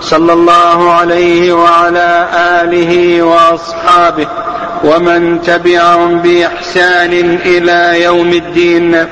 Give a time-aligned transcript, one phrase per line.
[0.00, 4.26] صلى الله عليه وعلى آله وأصحابه
[4.84, 9.06] ومن تبعهم بإحسان إلى يوم الدين.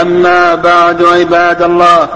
[0.00, 2.08] أما بعد عباد الله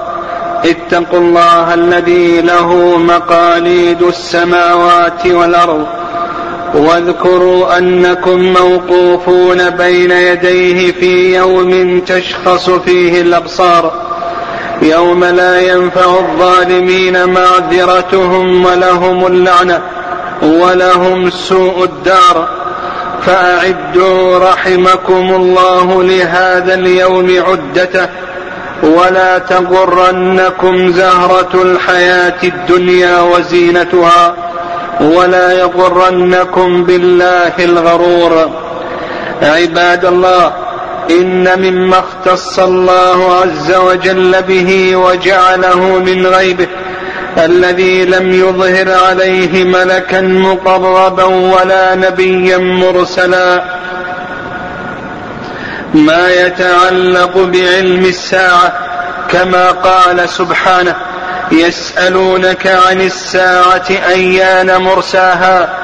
[0.64, 5.86] اتقوا الله الذي له مقاليد السماوات والأرض.
[6.74, 13.92] واذكروا أنكم موقوفون بين يديه في يوم تشخص فيه الأبصار.
[14.82, 19.80] يوم لا ينفع الظالمين معذرتهم ولهم اللعنة
[20.42, 22.48] ولهم سوء الدار.
[23.26, 28.08] فأعدوا رحمكم الله لهذا اليوم عدته.
[28.82, 34.34] ولا تغرنكم زهرة الحياة الدنيا وزينتها.
[35.00, 38.50] ولا يغرنكم بالله الغرور.
[39.42, 40.63] عباد الله
[41.10, 46.68] إن مما اختص الله عز وجل به وجعله من غيبه
[47.38, 53.64] الذي لم يظهر عليه ملكا مقربا ولا نبيا مرسلا.
[55.94, 58.72] ما يتعلق بعلم الساعة
[59.30, 60.96] كما قال سبحانه
[61.52, 65.83] يسألونك عن الساعة أيان مرساها؟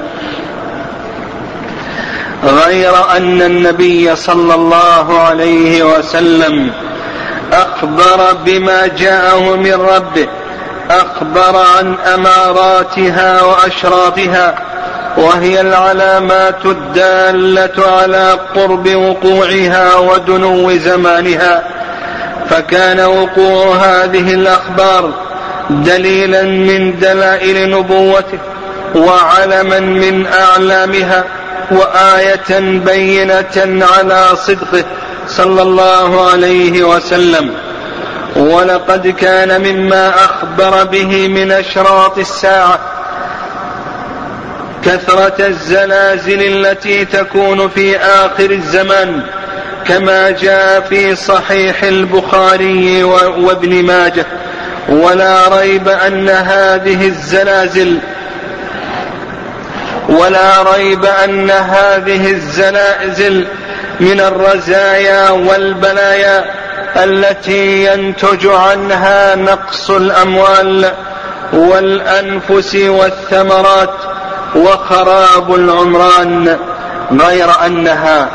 [2.43, 6.71] غير أن النبي صلى الله عليه وسلم
[7.53, 10.27] أخبر بما جاءه من ربه
[10.89, 14.55] أخبر عن أماراتها وأشراطها
[15.17, 21.63] وهي العلامات الدالة على قرب وقوعها ودنو زمانها.
[22.49, 25.13] فكان وقوع هذه الأخبار
[25.69, 28.39] دليلا من دلائل نبوته
[28.95, 31.23] وعلما من أعلامها.
[31.71, 34.83] وآية بينة على صدقه
[35.27, 37.51] صلى الله عليه وسلم.
[38.35, 42.79] ولقد كان مما أخبر به من أشراط الساعة
[44.85, 49.23] كثرة الزلازل التي تكون في آخر الزمان
[49.87, 54.25] كما جاء في صحيح البخاري وابن ماجه.
[54.89, 57.97] ولا ريب أن هذه الزلازل
[60.11, 63.47] ولا ريب أن هذه الزلازل
[63.99, 66.45] من الرزايا والبلايا
[66.95, 70.91] التي ينتج عنها نقص الأموال
[71.53, 73.93] والأنفس والثمرات
[74.55, 76.57] وخراب العمران
[77.11, 78.29] غير أنها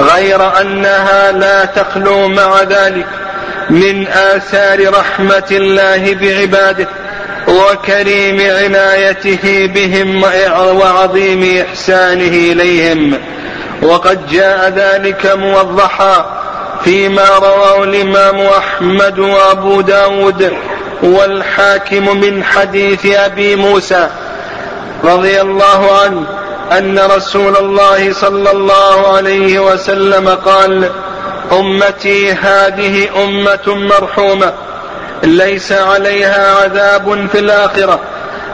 [0.00, 3.06] غير أنها لا تخلو مع ذلك
[3.70, 6.88] من آثار رحمة الله بعباده.
[7.48, 10.22] وكريم عنايته بهم
[10.76, 13.18] وعظيم إحسانه إليهم.
[13.82, 16.38] وقد جاء ذلك موضحا
[16.84, 20.52] فيما رواه الإمام أحمد وأبو داود
[21.02, 24.08] والحاكم من حديث أبي موسى
[25.04, 26.24] رضي الله عنه
[26.72, 30.90] أن رسول الله صلى الله عليه وسلم قال
[31.52, 34.52] أمتي هذه أمة مرحومة
[35.22, 38.00] ليس عليها عذاب في الآخرة.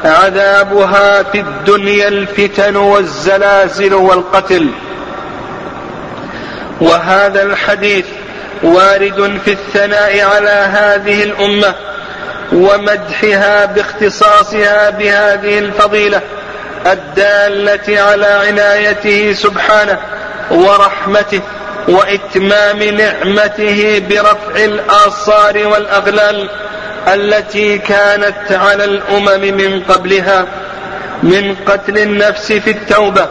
[0.04, 4.70] عذابها في الدنيا الفتن والزلازل والقتل.
[6.80, 8.06] وهذا الحديث
[8.62, 11.74] وارد في الثناء على هذه الأمة
[12.52, 16.20] ومدحها باختصاصها بهذه الفضيلة
[16.86, 19.98] الدالة على عنايته سبحانه
[20.50, 21.40] ورحمته.
[21.88, 26.48] وإتمام نعمته برفع الاصار والأغلال
[27.08, 30.46] التي كانت على الأمم من قبلها
[31.22, 33.28] من قتل النفس في التوبة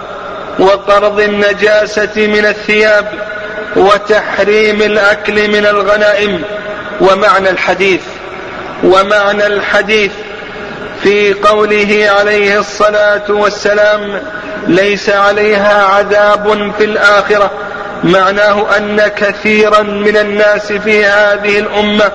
[0.59, 3.07] وقرض النجاسة من الثياب
[3.75, 6.43] وتحريم الأكل من الغنائم
[7.01, 8.01] ومعنى الحديث
[8.83, 10.11] ومعنى الحديث
[11.03, 14.21] في قوله عليه الصلاة والسلام
[14.67, 17.51] ليس عليها عذاب في الآخرة.
[18.03, 22.11] معناه أن كثيرا من الناس في هذه الأمة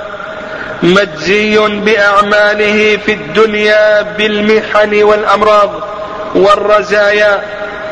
[0.83, 5.71] مجزي بأعماله في الدنيا بالمحن والأمراض
[6.35, 7.43] والرزايا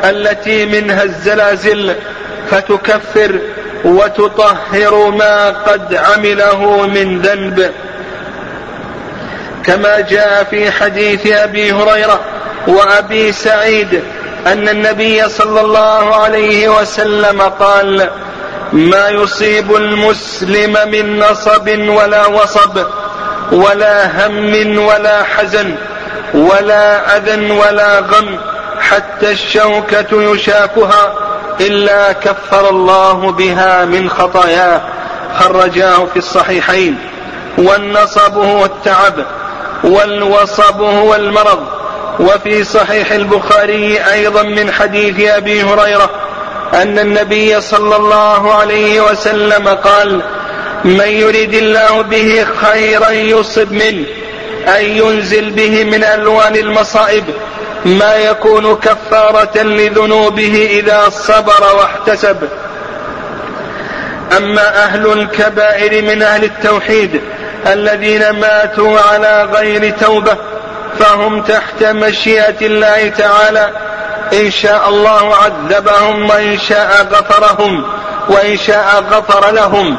[0.04, 1.94] التي منها الزلازل
[2.50, 3.38] فتكفر
[3.84, 7.72] وتطهر ما قد عمله من ذنب.
[9.64, 12.20] كما جاء في حديث أبي هريرة
[12.66, 14.02] وأبي سعيد
[14.46, 18.10] أن النبي صلى الله عليه وسلم قال
[18.72, 22.78] ما يصيب المسلم من نصب ولا وصب
[23.52, 25.74] ولا هم ولا حزن
[26.34, 28.38] ولا أذى ولا غم
[28.80, 31.12] حتى الشوكة يشاكها
[31.60, 34.80] إلا كفر الله بها من خطاياه.
[35.38, 36.98] خرجاه في الصحيحين
[37.58, 39.14] والنصب هو التعب
[39.84, 41.66] والوصب هو المرض
[42.20, 46.10] وفي صحيح البخاري أيضا من حديث أبي هريرة
[46.74, 50.22] أن النبي صلى الله عليه وسلم قال
[50.84, 54.06] من يريد الله به خيرا يصب منه
[54.76, 57.24] اي ينزل به من ألوان المصائب
[57.84, 62.36] ما يكون كفارة لذنوبه إذا صبر واحتسب.
[64.36, 67.20] أما أهل الكبائر من أهل التوحيد
[67.66, 70.36] الذين ماتوا على غير توبة
[70.98, 73.70] فهم تحت مشيئة الله تعالى.
[74.32, 77.84] إن شاء الله عذبهم وإن شاء غفرهم
[78.28, 79.96] وإن شاء غفر لهم.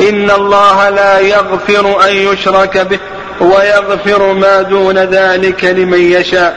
[0.00, 2.98] إن الله لا يغفر أن يشرك به
[3.40, 6.56] ويغفر ما دون ذلك لمن يشاء.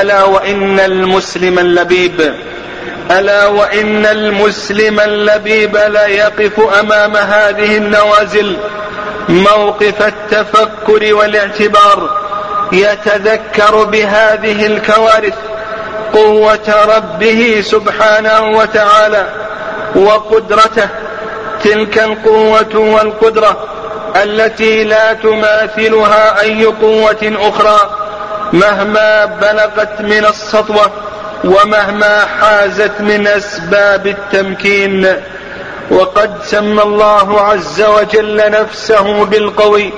[0.00, 2.34] ألا وإن المسلم اللبيب
[3.10, 8.56] ألا وإن المسلم اللبيب لا يقف أمام هذه النوازل.
[9.28, 12.25] موقف التفكر والاعتبار.
[12.72, 15.34] يتذكر بهذه الكوارث
[16.14, 19.26] قوة ربه سبحانه وتعالى
[19.96, 20.88] وقدرته
[21.64, 23.56] تلك القوة والقدرة
[24.22, 27.90] التي لا تماثلها أي قوة أخرى
[28.52, 30.90] مهما بلغت من السطوة
[31.44, 35.16] ومهما حازت من أسباب التمكين.
[35.90, 39.92] وقد سمى الله عز وجل نفسه بالقوي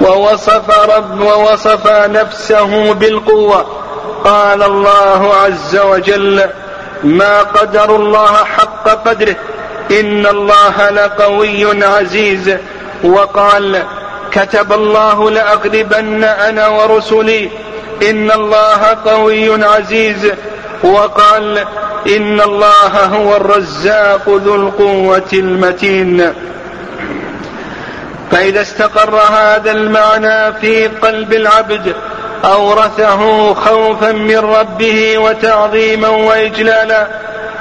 [0.00, 3.66] ووصف رب ووصف نفسه بالقوة.
[4.24, 6.46] قال الله عز وجل
[7.04, 9.36] ما قدر الله حق قدره
[9.90, 12.56] إن الله لقوي عزيز
[13.04, 13.82] وقال
[14.32, 17.50] كتب الله لأغلبن أنا ورسلي
[18.10, 20.32] إن الله قوي عزيز
[20.82, 21.58] وقال
[22.16, 26.32] إن الله هو الرزاق ذو القوة المتين
[28.30, 31.94] فإذا استقر هذا المعنى في قلب العبد
[32.44, 37.06] أورثه خوفا من ربه وتعظيما وإجلالا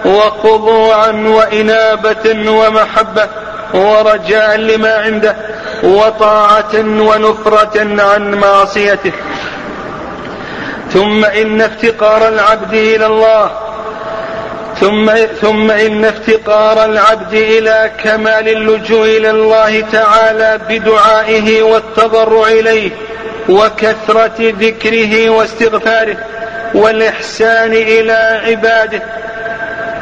[0.06, 3.27] وخضوعا وإنابة ومحبة
[3.74, 5.36] ورجاء لما عنده
[5.83, 9.12] وطاعة ونفرة عن معصيته.
[10.94, 13.51] ثم إن افتقار العبد إلى الله
[14.80, 15.12] ثم
[15.42, 22.92] ثم إن افتقار العبد إلى كمال اللجوء إلى الله تعالى بدعائه والتضرع إليه
[23.50, 26.18] وكثرة ذكره واستغفاره
[26.74, 29.02] والإحسان إلى عباده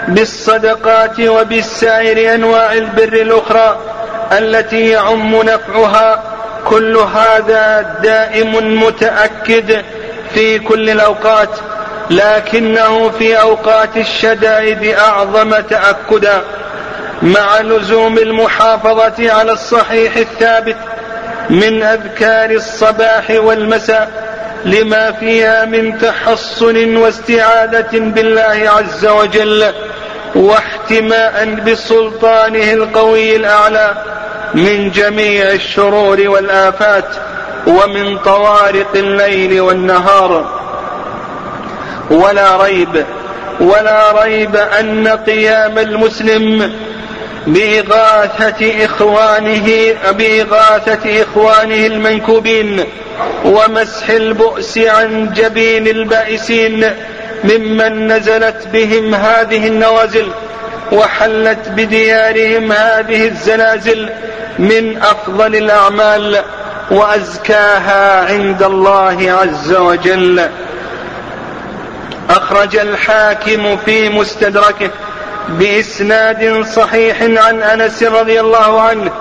[0.07, 3.77] بالصدقات وبالسائر أنواع البر الأخرى
[4.31, 6.23] التي يعم نفعها
[6.65, 9.81] كل هذا دائم متأكد
[10.33, 11.49] في كل الأوقات
[12.09, 16.41] لكنه في أوقات الشدائد أعظم تأكدا
[17.21, 20.77] مع لزوم المحافظة على الصحيح الثابت
[21.49, 24.27] من أذكار الصباح والمساء
[24.65, 29.73] لما فيها من تحصن واستعاذة بالله عز وجل
[30.35, 33.93] واحتماء بسلطانه القوي الأعلى
[34.53, 37.05] من جميع الشرور والآفات
[37.67, 40.56] ومن طوارق الليل والنهار.
[42.11, 43.05] ولا ريب
[43.61, 46.71] ولا ريب أن قيام المسلم
[47.47, 52.83] بإغاثة إخوانه بإغاثة إخوانه المنكوبين
[53.45, 56.93] ومسح البؤس عن جبين البائسين
[57.43, 60.31] ممن نزلت بهم هذه النوازل
[60.91, 64.09] وحلت بديارهم هذه الزلازل
[64.59, 66.43] من أفضل الأعمال
[66.91, 70.49] وأزكاها عند الله عز وجل.
[72.29, 74.89] أخرج الحاكم في مستدركه
[75.49, 79.11] بإسناد صحيح عن أنس رضي الله عنه.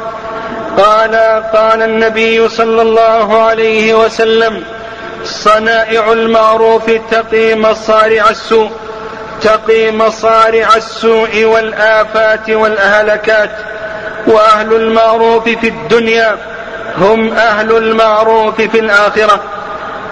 [0.76, 1.14] قال
[1.52, 4.64] قال النبي صلى الله عليه وسلم
[5.24, 8.70] صنائع المعروف تقي مصارع السوء
[9.42, 13.50] تقي مصارع السوء والآفات والأهلكات
[14.26, 16.36] وأهل المعروف في الدنيا
[16.98, 19.40] هم أهل المعروف في الآخرة.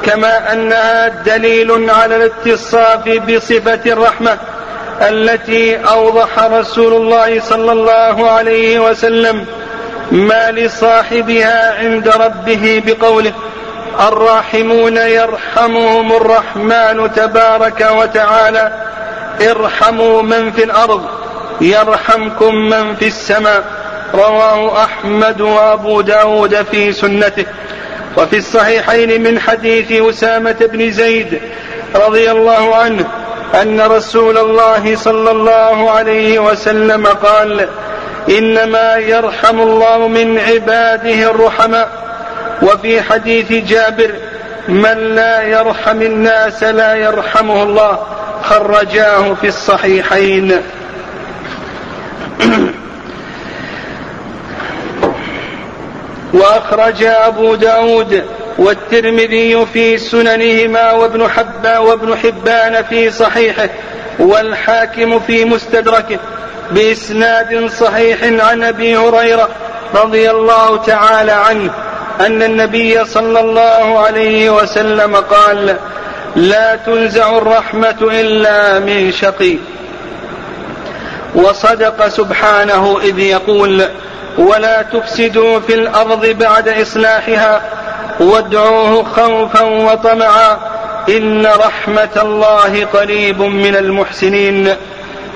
[0.06, 4.38] كما أنها دليل على الاتصاف بصفة الرحمة
[5.02, 9.46] التي أوضح رسول الله صلى الله عليه وسلم
[10.12, 13.32] ما لصاحبها عند ربه بقوله
[14.08, 18.72] الراحمون يرحمهم الرحمن تبارك وتعالى
[19.50, 21.06] ارحموا من في الأرض
[21.60, 23.64] يرحمكم من في السماء
[24.14, 27.46] رواه أحمد وأبو داود في سنته
[28.16, 31.40] وفي الصحيحين من حديث أسامة بن زيد
[31.94, 33.06] رضي الله عنه
[33.62, 37.68] أن رسول الله صلى الله عليه وسلم قال
[38.28, 42.04] إنما يرحم الله من عباده الرحماء.
[42.62, 44.10] وفي حديث جابر
[44.68, 47.98] من لا يرحم الناس لا يرحمه الله
[48.42, 50.62] خرجاه في الصحيحين.
[56.34, 58.24] وأخرج أبو داود
[58.58, 63.68] والترمذي في سننهما وابن حبان وابن حبان في صحيحه
[64.18, 66.18] والحاكم في مستدركه
[66.70, 69.48] بإسناد صحيح عن أبي هريرة
[69.94, 71.70] رضي الله تعالى عنه
[72.20, 75.76] أن النبي صلى الله عليه وسلم قال
[76.36, 79.56] لا تنزع الرحمة إلا من شقي
[81.34, 83.88] وصدق سبحانه إذ يقول
[84.38, 87.62] ولا تفسدوا في الأرض بعد إصلاحها
[88.20, 90.58] وادعوه خوفا وطمعا
[91.08, 94.68] إن رحمة الله قريب من المحسنين.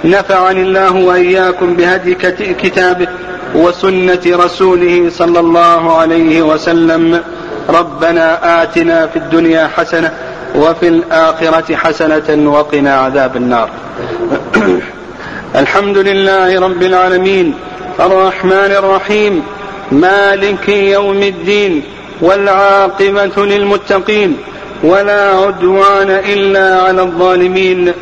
[0.05, 2.15] نفعني الله وإياكم بهدي
[2.63, 3.09] كتابه
[3.55, 7.23] وسنة رسوله صلى الله عليه وسلم.
[7.69, 10.13] ربنا آتنا في الدنيا حسنة
[10.55, 13.71] وفي الآخرة حسنة وقنا عذاب النار.
[15.63, 17.55] الحمد لله رب العالمين.
[18.01, 19.43] الرحمن الرحيم.
[19.93, 21.83] مالك يوم الدين
[22.21, 24.37] والعاقبة للمتقين
[24.83, 27.93] ولا عدوان إلا على الظالمين.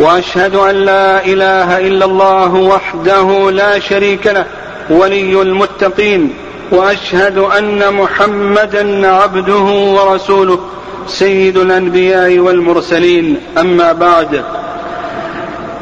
[0.00, 4.44] وأشهد أن لا إله إلا الله وحده لا شريك له
[4.90, 6.34] ولي المتقين.
[6.70, 10.58] وأشهد أن محمدا عبده ورسوله
[11.06, 13.36] سيد الأنبياء والمرسلين.
[13.58, 14.44] أما بعد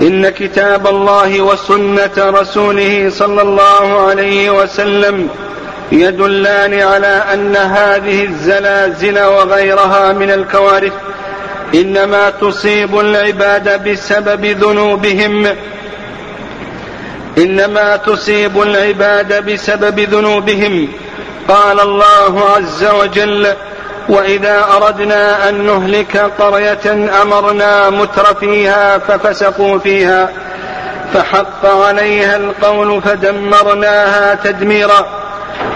[0.00, 5.28] إن كتاب الله وسنة رسوله صلى الله عليه وسلم
[5.92, 10.92] يدلان على أن هذه الزلازل وغيرها من الكوارث
[11.74, 15.46] إنما تصيب العباد بسبب ذنوبهم.
[17.38, 20.88] إنما تصيب العباد بسبب ذنوبهم.
[21.48, 23.46] قال الله عز وجل
[24.08, 30.28] وإذا أردنا أن نهلك قرية أمرنا متر فيها ففسقوا فيها
[31.14, 35.06] فحق عليها القول فدمرناها تدميرا.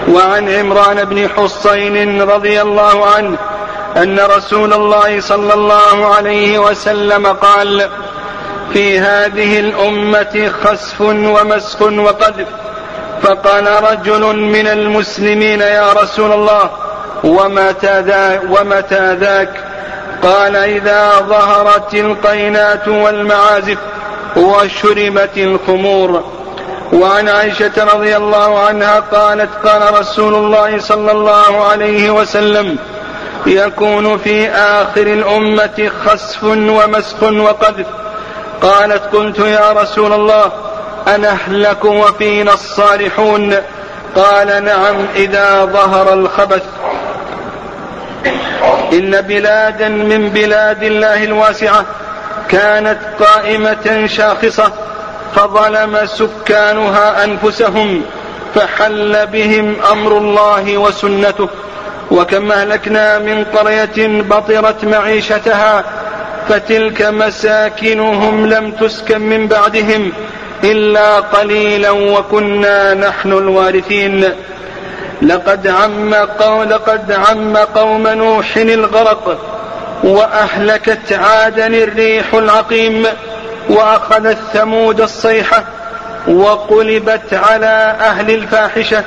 [0.09, 3.39] وعن عمران بن حصين رضي الله عنه
[3.97, 7.89] أن رسول الله صلى الله عليه وسلم قال
[8.73, 12.47] في هذه الأمة خسف ومسخ وقذف
[13.23, 16.71] فقال رجل من المسلمين يا رسول الله
[17.25, 19.65] ومتى ومتى ذاك؟
[20.23, 23.79] قال إذا ظهرت القينات والمعازف
[24.37, 26.25] وشربت الخمور.
[26.93, 32.79] وعن عائشة رضي الله عنها قالت قال رسول الله صلى الله عليه وسلم
[33.47, 37.87] يكون في آخر الأمة خسف ومسخ وقذف.
[38.63, 40.53] قالت قلت يا رسول الله
[41.15, 43.55] أنهلك وفينا الصالحون؟
[44.17, 46.63] قال نعم إذا ظهر الخبث.
[48.93, 51.85] إن بلادا من بلاد الله الواسعة
[52.49, 54.73] كانت قائمة شاخصة
[55.35, 58.03] فظلم سكانها أنفسهم
[58.55, 61.49] فحل بهم أمر الله وسنته.
[62.11, 65.85] وكم أهلكنا من قرية بطرت معيشتها
[66.49, 70.13] فتلك مساكنهم لم تسكن من بعدهم
[70.65, 74.29] إلا قليلا وكنا نحن الوارثين.
[75.23, 79.39] لقد عم قوم لقد عم قوم نوح الغرق
[80.05, 83.07] وأهلكت عادا الريح العقيم
[83.69, 85.65] وأخذت ثمود الصيحة
[86.29, 89.05] وقلبت على أهل الفاحشة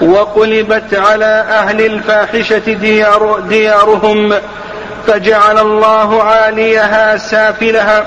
[0.00, 4.34] وقلبت على أهل الفاحشة ديار ديارهم
[5.06, 8.04] فجعل الله عاليها سافلها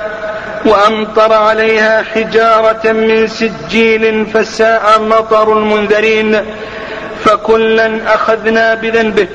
[0.65, 6.45] وأمطر عليها حجارة من سجيل فساء مطر المنذرين
[7.27, 9.27] فكلا أخذنا بذنبه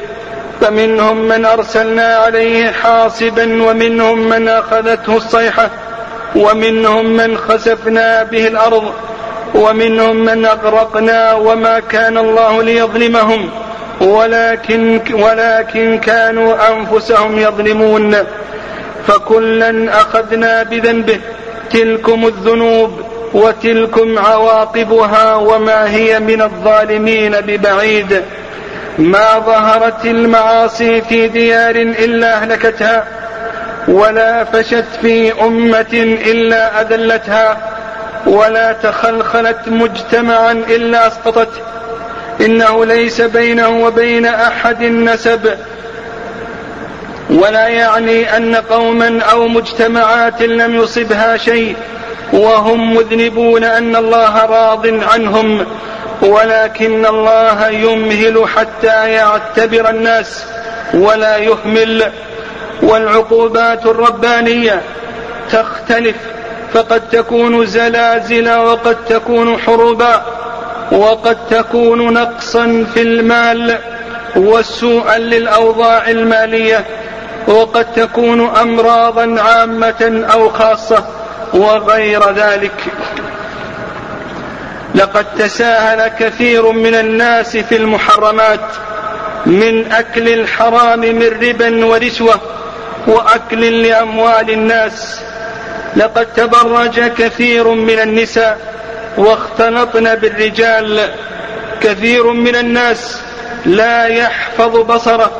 [0.61, 5.71] فمنهم من أرسلنا عليه حاصبا ومنهم من أخذته الصيحة
[6.37, 8.93] ومنهم من خسفنا به الأرض
[9.55, 13.51] ومنهم من أغرقنا وما كان الله ليظلمهم
[14.01, 18.17] ولكن ولكن كانوا أنفسهم يظلمون.
[19.07, 21.21] فكلا أخذنا بذنبه.
[21.71, 23.12] تلكم الذنوب.
[23.35, 28.23] وتلكم عواقبها وما هي من الظالمين ببعيد.
[28.99, 33.05] ما ظهرت المعاصي في ديار إلا أهلكتها
[33.89, 37.57] ولا فشت في أمة إلا أذلتها
[38.27, 41.61] ولا تخلخلت مجتمعا إلا أسقطته
[42.41, 45.57] إنه ليس بينه وبين أحد نسب.
[47.31, 51.77] ولا يعني أن قوما أو مجتمعات لم يصبها شيء.
[52.33, 55.67] وهم مذنبون أن الله راض عنهم
[56.23, 60.45] ولكن الله يمهل حتى يعتبر الناس
[60.95, 62.13] ولا يهمل
[62.83, 64.83] والعقوبات الربانية
[65.51, 66.17] تختلف
[66.73, 70.23] فقد تكون زلازل وقد تكون حروبا
[70.93, 73.79] وقد تكون نقصا في المال
[74.37, 76.85] وسوءا للأوضاع المالية
[77.47, 81.05] وقد تكون أمراضا عامة أو خاصة.
[81.55, 82.73] وغير ذلك.
[84.95, 88.61] لقد تساهل كثير من الناس في المحرمات
[89.47, 92.41] من أكل الحرام من ربا ورشوه
[93.07, 95.21] وأكل لأموال الناس.
[95.97, 98.59] لقد تبرج كثير من النساء
[99.17, 101.11] واختلطن بالرجال.
[101.81, 103.21] كثير من الناس
[103.67, 105.31] لا يحفظ بصره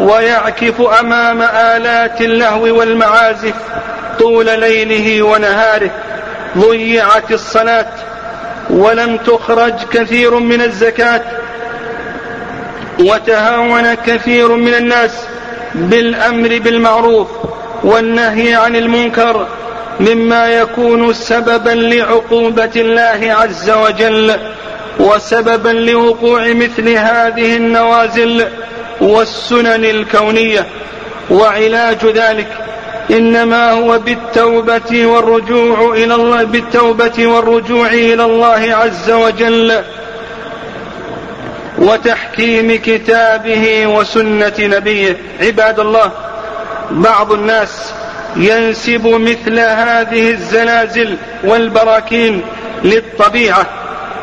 [0.00, 3.54] ويعكف أمام آلات اللهو والمعازف.
[4.18, 5.90] طول ليله ونهاره
[6.58, 7.86] ضيعت الصلاة
[8.70, 11.22] ولم تخرج كثير من الزكاة
[13.00, 15.12] وتهاون كثير من الناس
[15.74, 17.28] بالأمر بالمعروف
[17.84, 19.46] والنهي عن المنكر
[20.00, 24.36] مما يكون سببا لعقوبة الله عز وجل
[25.00, 28.46] وسببا لوقوع مثل هذه النوازل
[29.00, 30.66] والسنن الكونية
[31.30, 32.48] وعلاج ذلك
[33.10, 39.82] إنما هو بالتوبة والرجوع إلى الله بالتوبة والرجوع إلى الله عز وجل
[41.78, 45.16] وتحكيم كتابه وسنة نبيه.
[45.40, 46.10] عباد الله
[46.90, 47.92] بعض الناس
[48.36, 52.42] ينسب مثل هذه الزلازل والبراكين
[52.84, 53.66] للطبيعة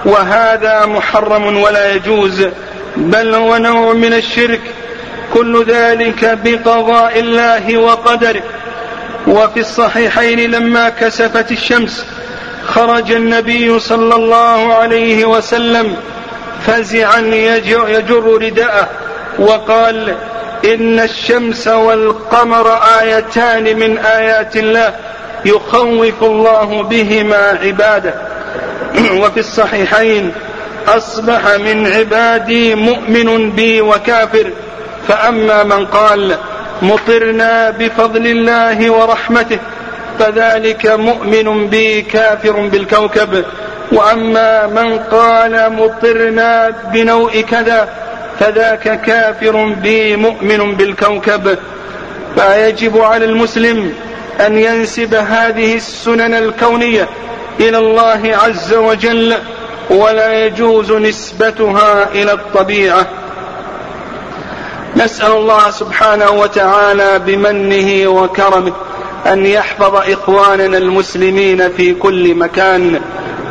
[0.05, 2.45] وهذا محرم ولا يجوز
[2.97, 4.61] بل هو نوع من الشرك.
[5.33, 8.41] كل ذلك بقضاء الله وقدره.
[9.27, 12.05] وفي الصحيحين لما كسفت الشمس
[12.65, 15.95] خرج النبي صلى الله عليه وسلم
[16.67, 18.89] فزعا يجر رداءه
[19.39, 20.15] وقال
[20.65, 24.95] إن الشمس والقمر آيتان من آيات الله
[25.45, 28.13] يخوف الله بهما عباده.
[29.21, 30.31] وفي الصحيحين
[30.87, 34.49] أصبح من عبادي مؤمن بي وكافر
[35.07, 36.37] فأما من قال
[36.81, 39.59] مطرنا بفضل الله ورحمته
[40.19, 43.45] فذلك مؤمن بي كافر بالكوكب.
[43.91, 47.89] وأما من قال مطرنا بنوء كذا
[48.39, 51.57] فذاك كافر بي مؤمن بالكوكب.
[52.35, 53.93] فيجب على المسلم
[54.39, 57.07] أن ينسب هذه السنن الكونية
[57.59, 59.35] إلى الله عز وجل
[59.89, 63.07] ولا يجوز نسبتها إلى الطبيعة.
[64.95, 68.73] نسأل الله سبحانه وتعالى بمنه وكرمه
[69.27, 72.99] أن يحفظ إخواننا المسلمين في كل مكان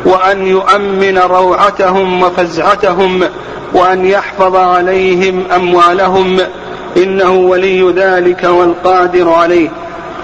[0.05, 3.23] وأن يؤمن روعتهم وفزعتهم
[3.73, 6.39] وأن يحفظ عليهم أموالهم.
[6.97, 9.69] إنه ولي ذلك والقادر عليه.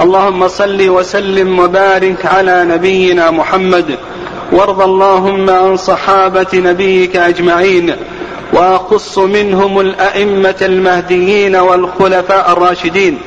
[0.01, 3.97] اللهم صل وسلم وبارك على نبينا محمد.
[4.51, 7.95] وارض اللهم عن صحابة نبيك أجمعين.
[8.58, 13.17] واخص منهم الأئمة المهديين والخلفاء الراشدين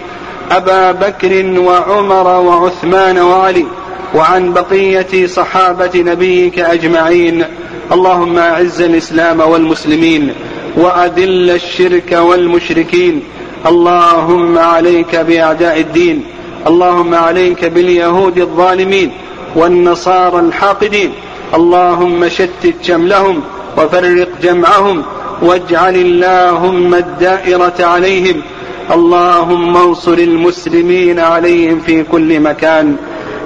[0.50, 3.66] أبا بكر وعمر وعثمان وعلي
[4.14, 7.44] وعن بقية صحابة نبيك أجمعين.
[7.92, 10.34] اللهم أعز الإسلام والمسلمين
[10.76, 13.22] وأذل الشرك والمشركين.
[13.66, 16.24] اللهم عليك بأعداء الدين
[16.66, 19.12] اللهم عليك باليهود الظالمين
[19.56, 21.12] والنصارى الحاقدين.
[21.54, 23.42] اللهم شتت شملهم
[23.78, 25.02] وفرق جمعهم
[25.42, 28.42] واجعل اللهم الدائرة عليهم.
[28.90, 32.96] اللهم انصر المسلمين عليهم في كل مكان.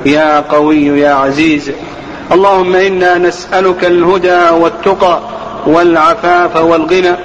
[0.06, 1.70] يا قوي يا عزيز.
[2.32, 5.20] اللهم إنا نسألك الهدى والتقى
[5.66, 7.16] والعفاف والغنى.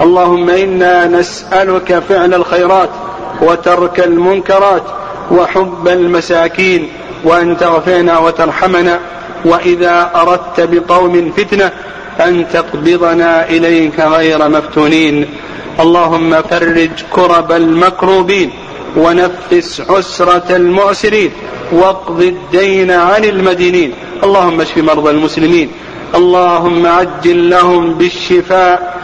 [0.00, 2.90] اللهم إنا نسألك فعل الخيرات
[3.42, 4.82] وترك المنكرات
[5.30, 6.88] وحب المساكين
[7.24, 9.00] وأن تغفرنا وترحمنا.
[9.44, 11.70] وإذا أردت بقوم فتنة
[12.20, 15.26] أن تقبضنا إليك غير مفتونين.
[15.80, 18.50] اللهم فرج كرب المكروبين
[18.96, 21.30] ونفس عسرة المعسرين.
[21.72, 23.92] واقض الدين عن المدينين.
[24.24, 25.70] اللهم اشف مرضى المسلمين.
[26.14, 28.98] اللهم عجل لهم بالشفاء.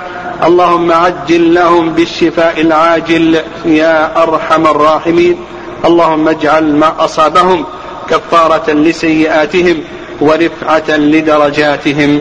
[0.44, 3.40] اللهم عجل لهم بالشفاء العاجل.
[3.64, 5.37] يا أرحم الراحمين.
[5.85, 7.64] اللهم اجعل ما أصابهم
[8.11, 9.77] كفارة لسيئاتهم
[10.20, 12.20] ورفعة لدرجاتهم.